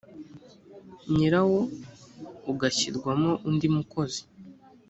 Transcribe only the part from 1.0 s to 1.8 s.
nyirawo